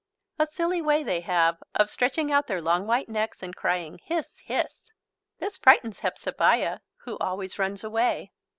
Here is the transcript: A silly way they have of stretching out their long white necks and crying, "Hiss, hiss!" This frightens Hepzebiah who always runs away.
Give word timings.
A 0.39 0.47
silly 0.47 0.81
way 0.81 1.03
they 1.03 1.19
have 1.21 1.61
of 1.75 1.87
stretching 1.87 2.31
out 2.31 2.47
their 2.47 2.59
long 2.59 2.87
white 2.87 3.07
necks 3.07 3.43
and 3.43 3.55
crying, 3.55 3.99
"Hiss, 4.03 4.39
hiss!" 4.39 4.91
This 5.37 5.57
frightens 5.57 5.99
Hepzebiah 5.99 6.79
who 7.03 7.19
always 7.19 7.59
runs 7.59 7.83
away. 7.83 8.31